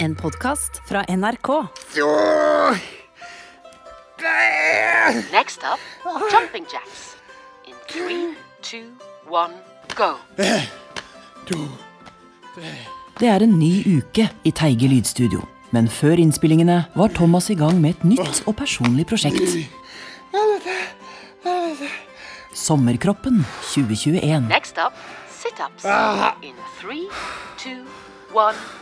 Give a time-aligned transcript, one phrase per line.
[0.00, 1.48] En podkast fra NRK.
[5.32, 5.80] Next up,
[6.32, 7.16] jumping jacks.
[7.68, 8.86] In three, two,
[9.28, 9.52] one,
[9.96, 10.14] go.
[13.18, 15.44] Det er en ny uke i Teige lydstudio.
[15.70, 19.68] Men før innspillingene var Thomas i gang med et nytt og personlig prosjekt.
[22.54, 24.48] Sommerkroppen 2021.
[24.48, 24.96] Next up,
[25.28, 25.84] sit-ups.
[26.42, 27.04] In three,
[27.58, 27.84] two,
[28.32, 28.79] one, go.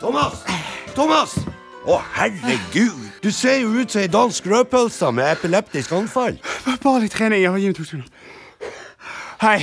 [0.00, 0.42] Thomas!
[0.94, 1.34] Thomas!
[1.86, 3.06] Å, herregud!
[3.24, 6.36] Du ser jo ut som ei dansk rødpølse med epileptisk anfall.
[6.82, 7.40] Bare litt trening.
[7.44, 8.10] Jeg har gitt to sekunder.
[9.40, 9.60] Hei.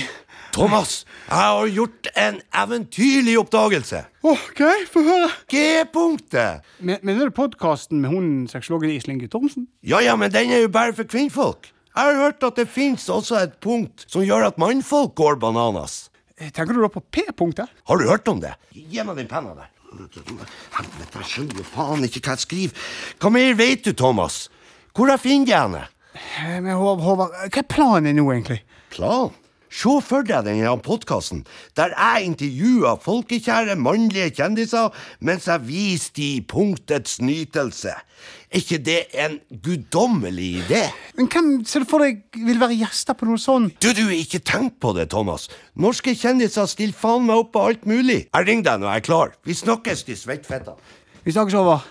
[0.57, 3.99] Thomas, jeg har gjort en eventyrlig oppdagelse.
[4.25, 5.27] OK, få høre.
[5.53, 6.63] G-punktet!
[6.79, 9.67] Men- Mener du podkasten med hun sexologen Iselin Guttormsen?
[9.85, 11.69] Ja, ja, men den er jo bare for kvinnfolk.
[11.93, 16.07] Jeg har hørt at det fins også et punkt som gjør at mannfolk går bananas.
[16.37, 17.69] Eh, Tenker du da på P-punktet?
[17.89, 18.53] Har du hørt om det?
[18.77, 19.71] Gi meg den penna der.
[19.87, 22.87] Helvete, jeg skjønner jo faen ikke hva jeg skriver.
[23.23, 24.43] Hva mer vet du, Thomas?
[24.93, 25.83] Hvor jeg finner jeg henne?
[26.17, 28.59] Eh, Men Håvard, Håvard, hva er planen nå, egentlig?
[28.93, 29.31] Plan?
[29.77, 31.43] Se for deg denne podkasten
[31.77, 37.91] der jeg intervjuer folkekjære mannlige kjendiser mens jeg viser de punktets nytelse.
[37.93, 40.81] Er ikke det en guddommelig idé?
[41.19, 43.75] Men Hvem ser du for deg vil være gjester på noe sånt?
[43.83, 45.45] Du, du, ikke tenk på det, Thomas.
[45.77, 48.23] Norske kjendiser stiller faen meg opp på alt mulig.
[48.31, 49.35] Jeg ringer deg når jeg er klar.
[49.45, 50.73] Vi snakkes, de svettfetta.
[51.27, 51.85] Vi snakkes over.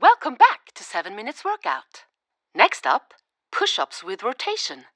[0.00, 2.06] Welcome back to seven minutes workout.
[2.56, 3.12] Next up,
[3.52, 4.86] push-ups with rotation.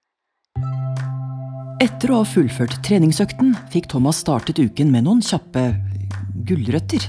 [1.84, 5.66] Etter å ha fullført treningsøkten fikk Thomas startet uken med noen kjappe
[6.48, 7.02] gulrøtter.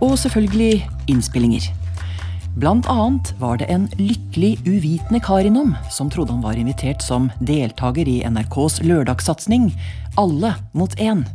[0.00, 1.66] Og selvfølgelig innspillinger.
[2.56, 7.28] Blant annet var det en lykkelig uvitende kar innom som trodde han var invitert som
[7.44, 9.68] deltaker i NRKs lørdagssatsing
[10.16, 11.26] Alle mot én.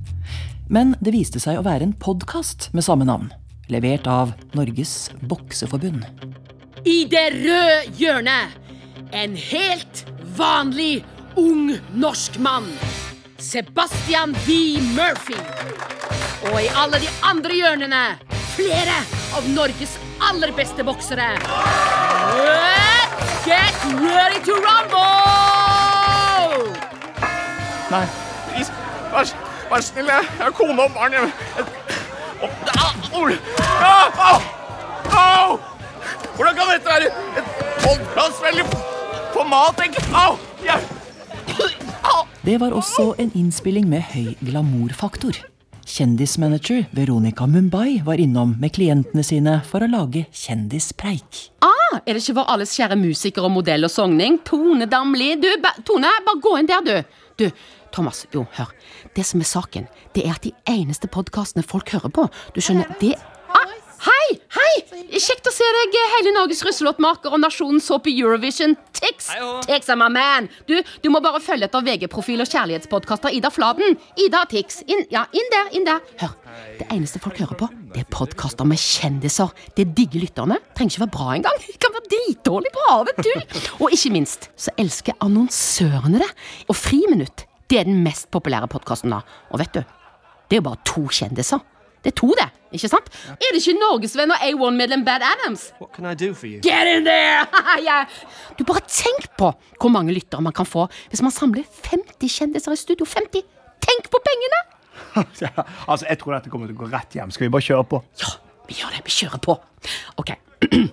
[0.74, 3.30] Men det viste seg å være en podkast med samme navn.
[3.70, 6.02] Levert av Norges Bokseforbund.
[6.82, 8.58] I det røde hjørnet
[9.14, 10.06] en helt
[10.38, 11.04] vanlig
[11.36, 12.68] ung norsk mann.
[13.38, 14.80] Sebastian V.
[14.96, 15.38] Murphy.
[16.52, 18.04] Og i alle de andre hjørnene
[18.56, 18.98] flere
[19.38, 19.98] av Norges
[20.30, 21.30] aller beste boksere.
[22.38, 25.02] Let's get ready to rumble!
[27.92, 28.06] Nei.
[29.12, 29.34] Vær,
[29.72, 30.08] vær snill.
[30.08, 31.14] Jeg har kone og barn.
[35.12, 35.60] Au!
[36.36, 37.44] Hvordan kan dette være et
[37.84, 38.66] podkastvennlig
[39.34, 39.84] format?
[40.14, 40.40] Au!
[40.70, 40.91] Au!
[42.42, 45.36] Det var også en innspilling med høy glamourfaktor.
[45.86, 51.42] Kjendismanager Veronica Mumbai var innom med klientene sine for å lage kjendispreik.
[51.62, 54.40] Ah, er det ikke vår alles kjære musiker og modell og sogning?
[54.48, 55.36] Tone Damli.
[55.38, 57.22] Du, ba, Tone, bare gå inn der, du.
[57.38, 57.46] Du,
[57.94, 58.74] Thomas, jo, hør.
[59.14, 59.86] Det som er saken,
[60.18, 62.26] det er at de eneste podkastene folk hører på
[62.56, 63.31] Du skjønner, det ah,
[64.02, 64.40] Hei!
[64.56, 65.02] Hei!
[65.22, 68.72] Kjekt å se deg, hele Norges russelåtmaker og nasjonens håp i Eurovision.
[68.98, 69.28] Tix!
[69.68, 70.48] Tix my man.
[70.66, 70.74] Du,
[71.04, 74.00] du må bare følge etter VG-profil og kjærlighetspodkaster Ida Fladen.
[74.18, 74.80] Ida Tix.
[74.90, 76.00] Inn, ja, inn der, inn der.
[76.22, 76.34] Hør.
[76.80, 79.52] Det eneste folk hører på, det er podkaster med kjendiser.
[79.78, 80.58] Det digger lytterne.
[80.78, 81.60] Trenger ikke være bra engang.
[81.68, 83.44] Det kan være dritdårlig bra av et tull.
[83.84, 86.32] Og ikke minst så elsker annonsørene det.
[86.72, 89.22] Og Friminutt, det er den mest populære podkasten da.
[89.54, 89.86] Og vet du,
[90.50, 91.62] det er jo bare to kjendiser.
[92.02, 92.50] Det er to, det.
[92.72, 93.08] Ikke sant?
[93.36, 95.70] Er det ikke Norgesvenn og A1-medlem Bad Adams?
[95.82, 96.62] What can I do for you?
[96.64, 97.44] Get in there!
[97.88, 98.06] yeah.
[98.58, 99.52] Du bare tenk på
[99.82, 103.06] hvor mange lyttere man kan få hvis man samler 50 kjendiser i studio.
[103.06, 103.44] 50!
[103.88, 104.62] Tenk på pengene!
[105.42, 105.50] Ja,
[105.88, 107.32] altså, Jeg tror dette kommer til å gå rett hjem.
[107.34, 108.00] Skal vi bare kjøre på?
[108.22, 108.30] Ja,
[108.70, 109.02] vi gjør det.
[109.08, 109.58] Vi kjører på.
[110.22, 110.36] Ok.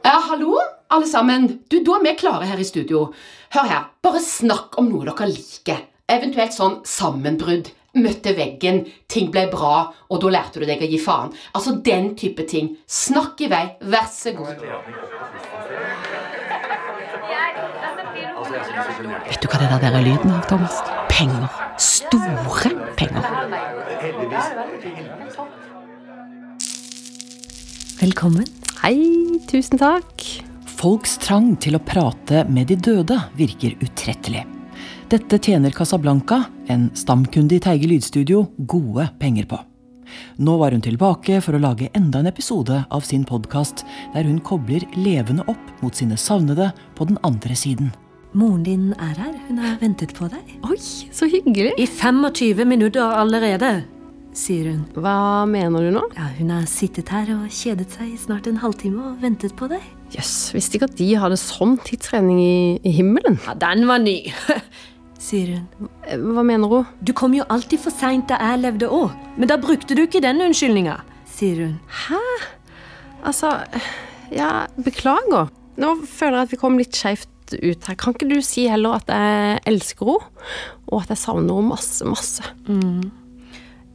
[0.00, 0.54] Ja, hallo,
[0.88, 1.42] alle sammen.
[1.68, 3.10] Du, Da er vi klare her i studio.
[3.52, 3.82] Hør her.
[4.02, 5.82] Bare snakk om noe dere liker.
[6.10, 7.68] Eventuelt sånn sammenbrudd.
[7.98, 11.32] Møtte veggen, ting ble bra, og da lærte du deg å gi faen.
[11.58, 12.76] Altså den type ting.
[12.86, 13.64] Snakk i vei.
[13.82, 14.62] Vær så god.
[19.26, 20.78] Vet du hva det der er lyden av, Thomas?
[21.10, 21.48] Penger.
[21.82, 23.26] Store penger.
[28.00, 28.46] Velkommen.
[28.84, 28.94] Hei,
[29.50, 30.24] tusen takk.
[30.80, 34.46] Folks trang til å prate med de døde virker utrettelig.
[35.10, 39.56] Dette tjener Casablanca, en stamkunde i Teige lydstudio, gode penger på.
[40.38, 43.82] Nå var hun tilbake for å lage enda en episode av sin podkast
[44.14, 47.90] der hun kobler levende opp mot sine savnede på den andre siden.
[48.38, 49.32] Moren din er her.
[49.48, 50.52] Hun har ventet på deg.
[50.62, 51.72] Oi, så hyggelig.
[51.74, 53.80] I 25 minutter allerede,
[54.30, 54.84] sier hun.
[54.94, 56.04] Hva mener du nå?
[56.14, 59.66] Ja, Hun har sittet her og kjedet seg i snart en halvtime og ventet på
[59.74, 59.82] deg.
[60.14, 62.54] Jøss, visste ikke at de hadde sånn tidstrening i,
[62.86, 63.42] i himmelen.
[63.48, 64.20] Ja, Den var ny.
[65.20, 65.88] sier hun.
[66.08, 66.86] Eh, Hva mener hun?
[67.04, 70.22] Du kom jo alltid for seint da jeg levde òg, men da brukte du ikke
[70.24, 71.74] den unnskyldninga, sier hun.
[72.06, 72.20] Hæ?
[73.28, 73.52] Altså,
[74.32, 75.50] ja, beklager.
[75.80, 77.96] Nå føler jeg at vi kom litt skjevt ut her.
[78.00, 80.48] Kan ikke du si heller at jeg elsker henne,
[80.90, 82.44] og at jeg savner henne masse, masse?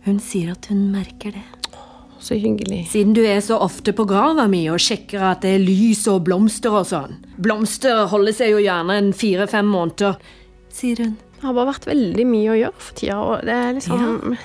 [0.05, 1.43] Hun sier at hun merker det.
[2.25, 2.87] Så hyggelig.
[2.89, 6.23] Siden du er så ofte på grava mi og sjekker at det er lys og
[6.25, 7.19] blomster og sånn.
[7.37, 10.17] Blomster holder seg jo gjerne en fire-fem måneder,
[10.75, 11.17] sier hun.
[11.35, 14.35] Det har bare vært veldig mye å gjøre for tida, og det er liksom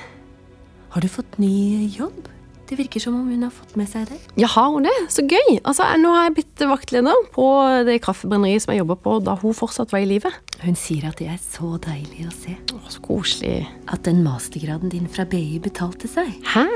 [0.91, 2.29] Har du fått ny jobb?
[2.71, 4.17] Det virker som om hun har fått med seg det.
[4.39, 4.93] Ja, har hun det?
[5.11, 5.57] Så gøy!
[5.67, 7.47] Altså, nå har jeg blitt vaktleder på
[7.89, 10.31] det kaffebrenneriet som jeg jobba på da hun fortsatt var i live.
[10.63, 12.55] Hun sier at det er så deilig å se.
[12.77, 13.65] Å, Så koselig.
[13.91, 16.31] At den mastergraden din fra BI betalte seg.
[16.53, 16.69] Hæ?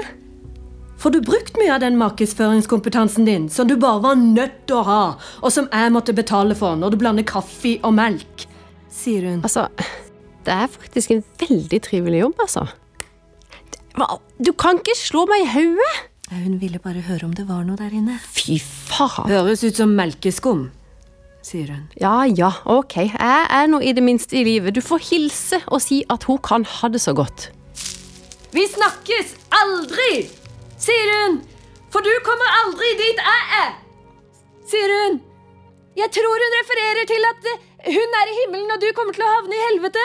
[0.99, 4.85] Får du brukt mye av den markedsføringskompetansen din som du bare var nødt til å
[4.89, 5.01] ha,
[5.43, 8.49] og som jeg måtte betale for når du blander kaffe og melk?
[8.95, 9.43] Sier hun.
[9.43, 9.67] Altså,
[10.47, 12.67] det er faktisk en veldig trivelig jobb, altså.
[14.43, 15.95] Du kan ikke slå meg i hodet!
[16.33, 18.17] Hun ville bare høre om det var noe der inne.
[18.35, 19.29] Fy faen.
[19.31, 20.65] Høres ut som melkeskum,
[21.45, 21.83] sier hun.
[22.01, 22.97] Ja ja, ok.
[23.13, 24.73] Jeg er nå i det minste i live.
[24.75, 27.51] Du får hilse og si at hun kan ha det så godt.
[28.55, 30.25] Vi snakkes aldri,
[30.81, 31.39] sier hun.
[31.93, 33.71] For du kommer aldri dit jeg er,
[34.67, 35.21] sier hun.
[35.95, 39.25] Jeg tror hun refererer til at eh, hun er i himmelen og du kommer til
[39.27, 40.05] å havne i helvete.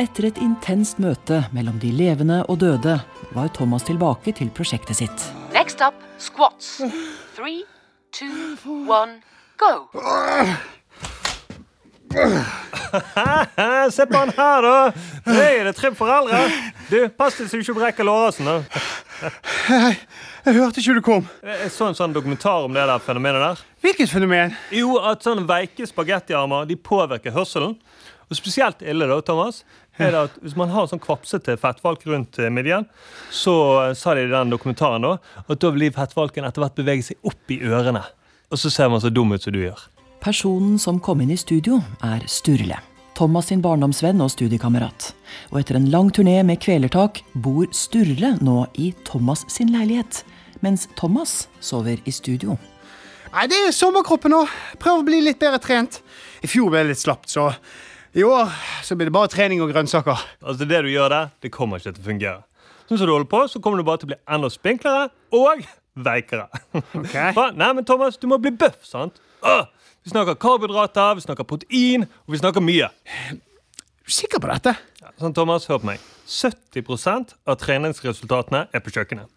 [0.00, 2.96] Etter et intenst møte mellom de levende og døde
[3.36, 5.26] var Thomas tilbake til prosjektet sitt.
[5.52, 6.80] Next up, squats.
[7.36, 7.64] Three,
[8.12, 8.56] two,
[8.88, 9.20] one,
[9.60, 9.88] go.
[13.92, 14.92] Se på han her, da!
[15.24, 16.42] Det er det for aldre!
[16.90, 18.48] Du, Pass deg så du ikke brekker lårhalsen.
[19.68, 19.92] Da.
[20.42, 21.26] Jeg hørte ikke du kom.
[21.46, 23.60] Jeg så en sånn dokumentar om det der fenomenet der.
[23.84, 24.56] Hvilket fenomen?
[24.74, 27.76] Jo, at sånne veike spagettiarmer de påvirker hørselen.
[28.26, 29.60] Og spesielt ille da, Thomas,
[30.00, 32.88] er det at hvis man har sånn kvapsete fettvalk rundt eh, midjen,
[33.30, 33.54] så
[33.84, 37.28] eh, sa de i den dokumentaren da, at da vil fettvalken etter hvert bevege seg
[37.28, 38.02] opp i ørene.
[38.50, 39.84] Og så ser man så dum ut som du gjør.
[40.22, 42.80] Personen som kom inn i studio, er Sturle.
[43.22, 45.12] Thomas sin barndomsvenn og studiekamerat.
[45.52, 50.24] Og etter en lang turné med kvelertak bor Sturle nå i Thomas sin leilighet.
[50.58, 52.56] Mens Thomas sover i studio.
[53.30, 54.40] Nei, Det er sommerkroppen nå.
[54.82, 56.00] Prøv å bli litt bedre trent.
[56.42, 57.52] I fjor ble det litt slapt, så
[58.12, 58.50] i år
[58.82, 60.18] så blir det bare trening og grønnsaker.
[60.42, 62.42] Altså Det du gjør der, det kommer ikke til å fungere.
[62.88, 65.62] Sånn som du holder på, så kommer du bare til å bli enda spinklere og
[65.96, 66.48] veikere.
[67.36, 67.50] Hva?
[67.56, 69.18] Nei, men Thomas, du må bli bøff, sant?
[69.42, 69.64] Åh,
[70.02, 72.88] vi snakker karbohydrater, vi snakker protein, og vi snakker mye.
[73.22, 74.74] Er sikker på dette?
[75.20, 76.02] Sånn, Thomas, hør på meg.
[76.28, 79.28] 70% av treningsresultatene er på kjøkkenet.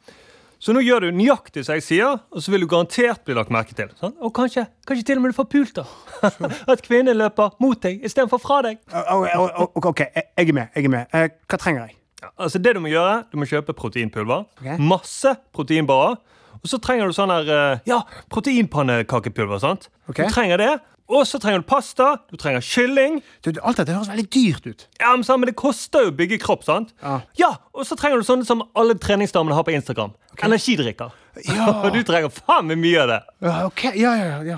[0.65, 3.51] Så nå gjør du nøyaktig som jeg sier, og så vil du garantert bli lagt
[3.53, 3.91] merke til.
[3.99, 4.15] Sånn?
[4.23, 5.77] Og kanskje, kanskje til og med du får pult.
[5.77, 5.83] da.
[6.71, 8.79] At kvinnen løper mot deg istedenfor fra deg.
[8.89, 9.27] Ok,
[9.75, 10.71] ok, ok, jeg er med.
[10.73, 11.11] jeg er med.
[11.13, 11.97] Eh, Hva trenger jeg?
[12.23, 14.47] Ja, altså det Du må gjøre, du må kjøpe proteinpulver.
[14.63, 14.79] Okay.
[14.81, 16.17] Masse proteinbarer.
[16.65, 18.01] Og så trenger du sånn her eh, Ja,
[18.33, 19.61] proteinpannekakepulver.
[19.61, 19.89] sant?
[20.09, 20.25] Okay.
[20.25, 20.73] Du trenger det.
[21.05, 23.19] Og så trenger du pasta, du trenger kylling.
[23.45, 24.87] Du, alt dette høres veldig dyrt ut.
[24.97, 26.95] Ja, men, sant, men det koster jo å bygge kropp, sant?
[27.37, 27.51] Ja.
[27.77, 30.15] Og så trenger du sånne som alle treningsdamene har på Instagram.
[30.41, 31.13] Energidrikker.
[31.45, 31.67] Ja.
[31.85, 33.19] Og du trenger faen meg mye av det.
[33.45, 34.57] Ja, ok, ja, ja, ja.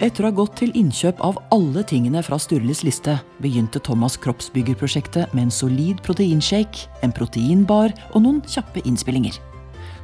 [0.00, 5.34] Etter å ha gått til innkjøp av alle tingene fra Sturles liste, begynte Thomas kroppsbyggerprosjektet
[5.34, 9.36] med en solid proteinshake, en proteinbar og noen kjappe innspillinger.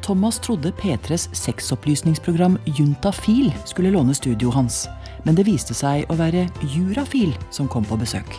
[0.07, 4.77] Thomas trodde P3s sexopplysningsprogram Juntafil skulle låne studioet hans,
[5.25, 8.37] men det viste seg å være Jurafil som kom på besøk.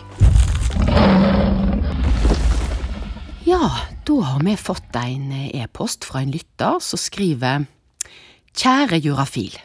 [3.44, 3.68] Ja,
[4.08, 7.68] da har vi fått en eh, e-post fra en lytter som skriver
[8.56, 9.60] Kjære Jurafil.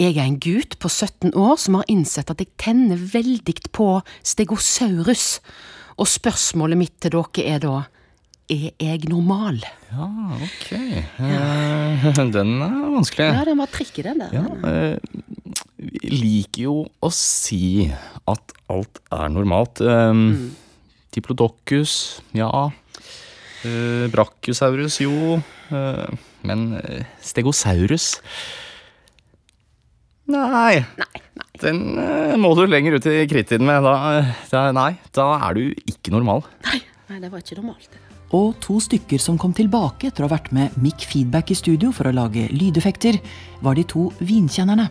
[0.00, 3.98] Jeg er en gutt på 17 år som har innsett at jeg tenner veldig på
[4.24, 5.42] stegosaurus.
[6.00, 7.82] Og spørsmålet mitt til dere er da
[8.52, 9.60] er jeg normal?
[9.90, 10.08] Ja,
[10.44, 10.68] ok.
[10.74, 13.30] Eh, Den er vanskelig.
[13.30, 14.34] Ja, den var tricky, den der.
[14.34, 14.98] Ja, eh,
[15.78, 17.88] vi liker jo å si
[18.30, 19.80] at alt er normalt.
[19.84, 20.52] Mm.
[21.14, 22.50] Diplodocus, ja.
[23.64, 25.38] Uh, Brachiosaurus, jo.
[25.72, 28.18] Eh, men eh, Stegosaurus
[30.24, 30.48] Nei.
[30.50, 30.76] nei.
[31.00, 31.22] nei.
[31.60, 33.84] Den eh, må du lenger ut i krittiden med.
[33.84, 36.44] Da, eh, da, nei, da er du ikke normal.
[36.64, 37.98] Nei, det var ikke normalt.
[38.34, 41.92] Og to stykker som kom tilbake etter å ha vært med Mick Feedback i studio
[41.94, 43.20] for å lage lydeffekter,
[43.62, 44.88] var de to vinkjennerne.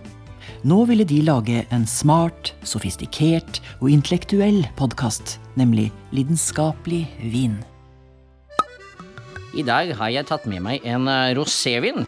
[0.68, 7.60] Nå ville de lage en smart, sofistikert og intellektuell podkast, nemlig Lidenskapelig vin.
[9.54, 12.08] I dag har jeg tatt med meg en eh, rosévin.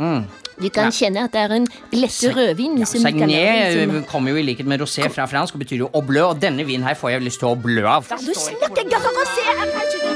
[0.00, 0.24] Mm.
[0.58, 4.66] Du kan kjenne at det er en lette rødvin som Sagné kommer jo i likhet
[4.66, 7.26] med rosé fra fransk og betyr jo å blø, og denne vinen her får jeg
[7.28, 8.08] lyst til å blø av.
[8.24, 9.38] Du snakker ikke for rosé!
[9.38, 10.08] se er kanskje du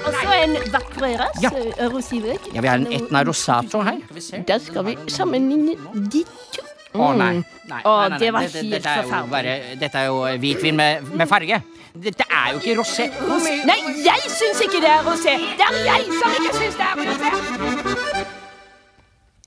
[0.00, 1.50] Og så en vakrøres Ja.
[1.92, 2.48] rosivøk.
[2.54, 4.00] Ja, vi har en Etna Rosato her.
[4.10, 4.42] Vi.
[4.48, 5.76] Da skal vi sammenligne
[6.10, 6.69] de to.
[6.94, 7.36] Å nei.
[7.36, 7.44] Mm.
[7.70, 9.30] nei, Å, nei, nei, det var Dette- helt dette er jo forferdelig.
[9.30, 11.62] bare- Dette er jo hvitvin med, med farge.
[11.94, 13.06] Dette er jo ikke rosé.
[13.66, 15.36] Nei, jeg syns ikke det er rosé.
[15.58, 18.26] Det er jeg som ikke syns det er rosé.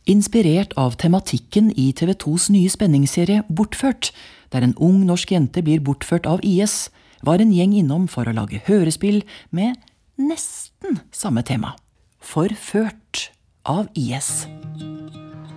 [0.05, 4.11] Inspirert av tematikken i TV 2s nye spenningsserie Bortført,
[4.51, 6.89] der en ung norsk jente blir bortført av IS,
[7.23, 9.77] var en gjeng innom for å lage hørespill med
[10.19, 11.75] nesten samme tema.
[12.19, 13.29] Forført
[13.65, 14.43] av IS.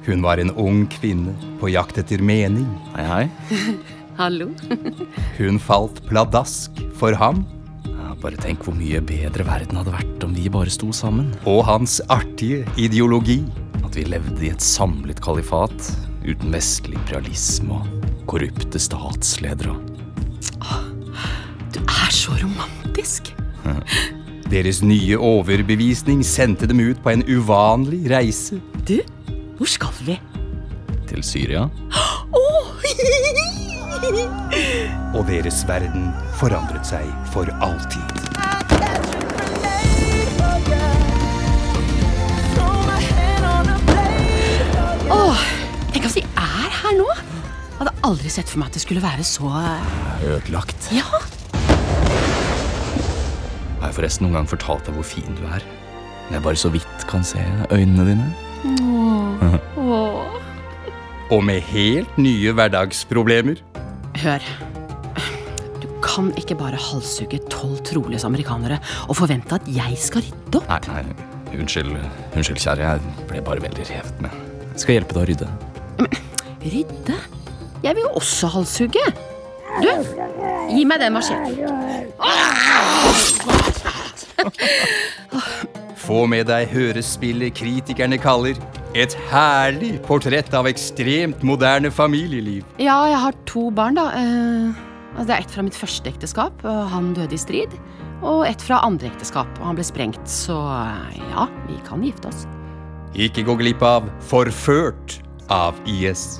[0.06, 2.66] Hun var en ung kvinne på jakt etter mening.
[2.94, 3.25] Hei, hei.
[4.20, 4.48] Hallo?
[5.36, 7.42] Hun falt pladask for ham
[7.90, 11.34] Ja, bare tenk hvor mye bedre verden hadde vært om vi bare sto sammen.
[11.44, 13.42] og hans artige ideologi.
[13.84, 15.90] At vi levde i et samlet kalifat
[16.26, 19.76] uten vestlig imperialisme og korrupte statsledere.
[21.76, 23.34] Du er så romantisk.
[24.52, 28.58] Deres nye overbevisning sendte dem ut på en uvanlig reise.
[28.88, 28.96] Du,
[29.56, 30.20] hvor skal vi?
[31.08, 31.68] Til Syria.
[35.16, 38.02] Og deres verden forandret seg for alltid.
[45.10, 45.40] Åh,
[45.94, 47.08] tenk at vi er her nå.
[47.16, 49.48] Jeg hadde aldri sett for meg at det skulle være så
[50.26, 50.90] Ødelagt.
[50.92, 51.06] Ja.
[53.80, 55.64] Har jeg forresten noen gang fortalt deg hvor fin du er?
[56.26, 58.45] Men jeg bare så vidt kan se øynene dine.
[61.30, 63.60] Og med helt nye hverdagsproblemer.
[64.22, 64.42] Hør.
[65.82, 70.68] Du kan ikke bare halshugge tolv troløse amerikanere og forvente at jeg skal rydde opp.
[70.70, 71.92] Nei, nei, unnskyld,
[72.36, 72.82] unnskyld, kjære.
[72.86, 74.30] Jeg ble bare veldig revet med.
[74.72, 75.48] Jeg skal hjelpe deg å rydde.
[76.66, 77.16] Rydde?
[77.84, 79.06] Jeg vil jo også halshugge.
[79.82, 79.90] Du,
[80.72, 81.52] gi meg den macheten.
[86.06, 88.54] Få med deg hørespillet kritikerne kaller
[88.94, 92.62] et herlig portrett av ekstremt moderne familieliv.
[92.78, 94.04] Ja, jeg har to barn, da.
[94.14, 94.84] Eh,
[95.16, 97.75] altså, det er ett fra mitt første ekteskap, og han døde i strid.
[98.22, 100.22] Og ett fra andre ekteskap, og han ble sprengt.
[100.30, 102.46] Så eh, ja, vi kan gifte oss.
[103.18, 105.18] Ikke gå glipp av Forført
[105.50, 106.38] av IS.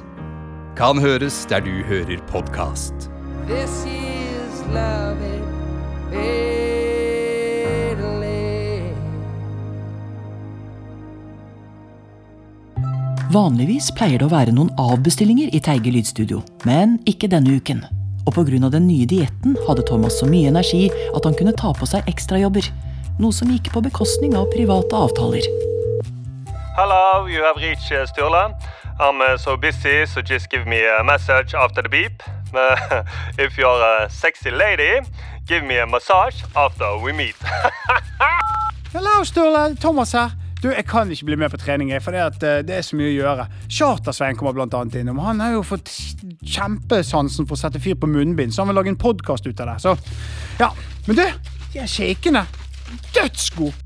[0.79, 3.11] Kan høres der du hører podkast.
[3.51, 5.43] This is love it,
[13.37, 17.83] Vanligvis pleier det å være noen avbestillinger i Teige lydstudio, men ikke denne uken.
[18.25, 18.71] Og pga.
[18.73, 22.65] den nye dietten hadde Thomas så mye energi at han kunne ta på seg ekstrajobber.
[23.21, 25.45] Noe som gikk på bekostning av private avtaler.
[26.79, 28.57] Hello, you have reached Sturla.
[28.99, 32.23] I'm så so busy, so just give me a message after the beep.
[33.39, 35.05] If you're a sexy lady,
[35.47, 37.37] give me a massage after we meet.
[38.95, 39.77] Hallo, Sturle.
[39.77, 40.46] Thomas her.
[40.67, 42.83] Du, Jeg kan ikke bli med på trening, jeg, for det, at, eh, det er
[42.83, 43.45] så mye å gjøre.
[43.71, 45.21] Chartersveien kommer blant annet innom.
[45.23, 45.93] Han har jo fått
[46.43, 49.71] kjempesansen for å sette fyr på munnbind, så han vil lage en podkast ut av
[49.71, 49.77] det.
[49.85, 49.95] Så,
[50.59, 50.73] ja.
[51.07, 51.23] Men du,
[51.71, 52.43] de er shakene.
[53.15, 53.79] Dødsgod.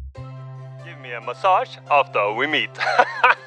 [0.87, 2.81] give me a massage after we meet.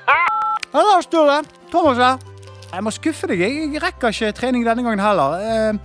[0.75, 1.41] Hallo, Sturle.
[1.71, 2.21] Thomas her.
[2.69, 3.41] Jeg må skuffe deg.
[3.41, 5.81] Jeg rekker ikke trening denne gangen heller.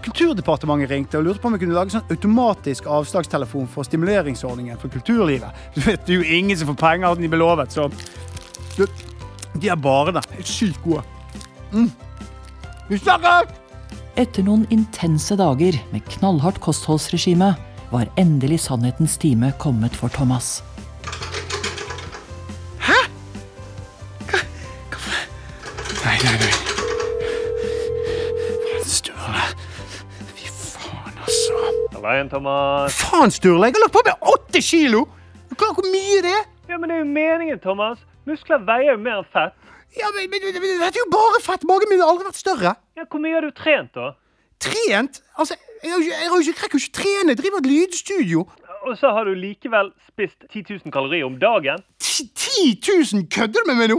[0.00, 4.92] Kulturdepartementet ringte og lurte på om vi kunne lage sånn automatisk avslagstelefon for stimuleringsordningen for
[4.92, 5.50] kulturlivet.
[5.76, 7.90] Du vet, Det er jo ingen som får penger som de blir lovet, så
[9.60, 10.28] De er bare der.
[10.38, 11.02] Er sykt gode.
[11.72, 11.90] Mm.
[12.88, 13.56] Vi snakkes!
[14.18, 17.52] Etter noen intense dager med knallhardt kostholdsregime
[17.90, 20.60] var endelig sannhetens time kommet for Thomas.
[32.20, 32.96] Igjen, Thomas.
[33.00, 33.66] Faen, Sturle.
[33.70, 35.06] Jeg har lagt på meg åtte kilo!
[35.50, 36.46] Du klarer hvor mye det er?
[36.70, 37.98] Ja, men det er jo meningen, Thomas.
[38.28, 39.56] Muskler veier jo mer enn fett.
[39.98, 41.64] Ja, men, men, men Dette er jo bare fett.
[41.66, 42.76] Magen min har aldri vært større.
[42.98, 44.12] Ja, Hvor mye har du trent, da?
[44.62, 45.18] Trent?
[45.40, 47.32] Altså, jeg har jo ikke, jeg rekker jo ikke trene.
[47.34, 48.44] Jeg driver et lydstudio.
[48.86, 51.82] Og så har du likevel spist 10 000 kalorier om dagen.
[51.98, 52.78] 10
[53.16, 53.26] 000?
[53.32, 53.98] Kødder du med meg nå?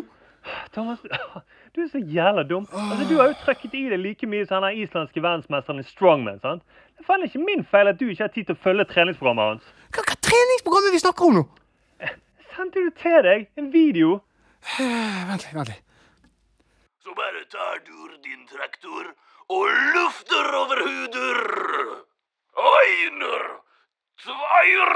[0.74, 1.04] Thomas,
[1.76, 2.66] du er så jævla dum.
[2.72, 6.40] Altså, Du har jo trøkket i deg like mye som den islandske verdensmesteren i strongman.
[6.42, 6.64] sant?
[7.02, 9.48] Det er faen ikke min feil at du ikke har tid til å følge treningsprogrammet
[9.48, 9.70] hans.
[9.96, 11.44] Hva, hva treningsprogram er vi snakker om nå?
[12.54, 14.20] Sendte du til deg en video?
[14.78, 15.82] Vent litt, vent litt.
[17.02, 19.10] Så bare tar du din traktor
[19.50, 21.42] og lufter over huder.
[22.62, 23.48] Einer,
[24.22, 24.94] tveier,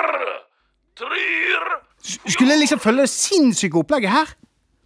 [1.01, 1.65] trier,
[2.05, 4.35] skulle jeg liksom følge det sinnssyke opplegget her.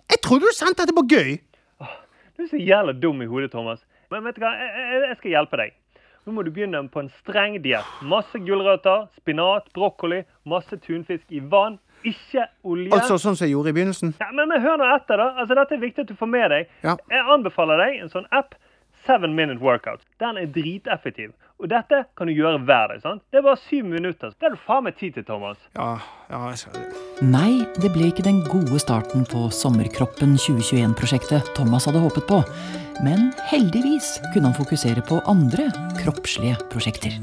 [0.10, 1.36] Jeg trodde du sendte dette på gøy.
[2.38, 3.84] Du er så jævla dum i hodet, Thomas.
[4.10, 5.76] Men vet du hva, jeg, jeg- jeg skal hjelpe deg.
[6.28, 7.88] Nå må du begynne på en streng diett.
[8.06, 11.80] Masse gulrøtter, spinat, brokkoli, masse tunfisk i vann.
[12.08, 12.92] Ikke olje.
[12.96, 14.14] Altså sånn som jeg gjorde i begynnelsen.
[14.22, 15.34] Ja, men, men hør nå etter, da.
[15.42, 16.70] Altså, dette er viktig at du får med deg.
[16.86, 16.96] Ja.
[17.12, 18.56] Jeg anbefaler deg en sånn app.
[19.08, 20.04] 7 Minute Workout.
[20.20, 21.32] Den er driteffektiv.
[21.60, 23.02] Og dette kan du gjøre hver dag.
[23.04, 23.20] sant?
[23.32, 24.32] Det er bare syv minutter.
[24.32, 25.60] Det har du faen meg tid til, Thomas.
[25.76, 25.98] Ja,
[26.32, 26.86] ja, jeg skal...
[27.20, 32.40] Nei, det ble ikke den gode starten på Sommerkroppen 2021-prosjektet Thomas hadde håpet på.
[33.04, 35.68] Men heldigvis kunne han fokusere på andre
[36.00, 37.20] kroppslige prosjekter.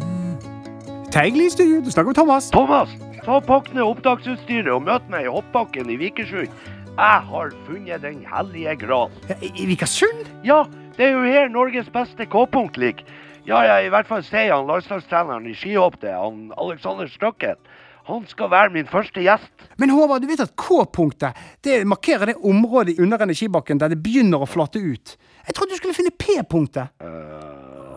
[1.17, 2.53] Teigli studio, du snakker med Thomas.
[2.53, 2.93] Thomas,
[3.25, 6.53] ta pakk ned opptaksutstyret og møt meg i hoppbakken i Vikersund.
[6.97, 9.09] Jeg har funnet den hellige gral.
[9.41, 10.29] I, i Vikersund?
[10.45, 10.67] Ja,
[11.01, 13.17] det er jo her Norges beste K-punkt ligger.
[13.47, 17.61] Ja, ja, i hvert fall sier han landslagstreneren i skihopp det, han Alexander Støkken.
[18.07, 19.65] Han skal være min første gjest.
[19.79, 24.43] Men Håvard, du vet at K-punktet det markerer det området under energibakken der det begynner
[24.43, 25.15] å flate ut.
[25.47, 26.91] Jeg trodde du skulle finne P-punktet.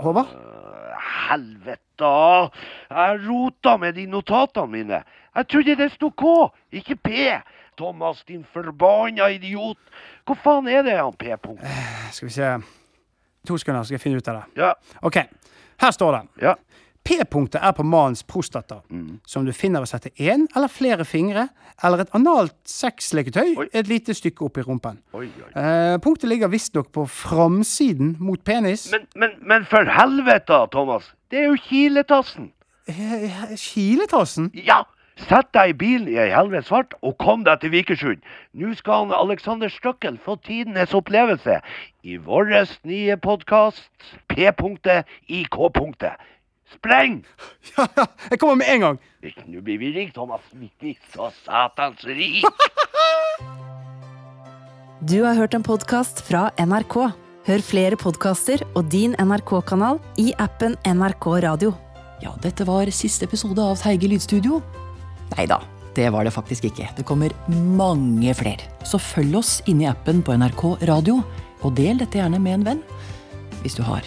[0.02, 0.34] Håvard?
[1.30, 2.14] Helvete!
[2.90, 5.04] Jeg rota med de notatene mine.
[5.36, 6.34] Jeg trodde det sto K,
[6.82, 7.30] ikke P.
[7.78, 9.82] Thomas, din forbanna idiot.
[10.26, 11.66] Hvor faen er det han P-punkt?
[12.14, 12.54] Skal vi se
[13.48, 14.62] To sekunder, skal jeg finne ut av det.
[14.62, 14.74] Ja.
[15.06, 15.22] Ok,
[15.80, 16.24] her står det.
[16.44, 16.56] Ja.
[17.10, 18.82] P-punktet er på mannens prostata,
[19.26, 21.46] som du finner ved å sette én eller flere fingre
[21.82, 25.00] eller et analt sexleketøy et lite stykke opp i rumpen.
[25.16, 25.48] Oi, oi.
[25.56, 28.90] Eh, punktet ligger visstnok på framsiden mot penis.
[28.92, 31.08] Men, men, men for helvete, Thomas.
[31.32, 32.52] Det er jo kiletassen.
[32.90, 34.52] Eh, Kiletassen?
[34.68, 34.84] Ja!
[35.28, 38.24] Sett deg i bilen i ei helvetes fart og kom deg til Vikersund.
[38.56, 41.60] Nå skal han Alexander Støkkel få tidenes opplevelse
[42.08, 42.54] i vår
[42.88, 43.90] nye podkast
[44.32, 46.16] P-punktet i K-punktet.
[46.76, 47.24] Spreng!
[47.78, 48.98] Ja, ja, jeg kommer med en gang.
[49.48, 50.42] Nå blir vi rike, Thomas.
[50.54, 52.50] Vi blir så satans rike.
[55.00, 56.96] Du har hørt en podkast fra NRK.
[57.48, 61.72] Hør flere podkaster og din NRK-kanal i appen NRK Radio.
[62.20, 64.60] Ja, dette var siste episode av Teige lydstudio.
[65.36, 65.60] Nei da,
[65.98, 66.90] det var det faktisk ikke.
[66.98, 68.70] Det kommer mange flere.
[68.88, 71.20] Så følg oss inne i appen på NRK Radio,
[71.64, 72.86] og del dette gjerne med en venn.
[73.64, 74.06] Hvis du har